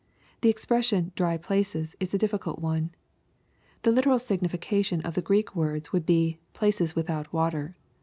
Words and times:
—The 0.41 0.49
expression," 0.49 1.11
dry 1.15 1.37
places," 1.37 1.95
is 1.99 2.11
a 2.11 2.17
difficult 2.17 2.57
one. 2.57 2.89
The 3.83 3.91
literal 3.91 4.17
signification 4.17 5.01
of 5.01 5.13
the 5.13 5.21
Greek 5.21 5.55
words 5.55 5.93
would 5.93 6.07
be, 6.07 6.39
—"places 6.55 6.95
without 6.95 7.31
water. 7.31 7.75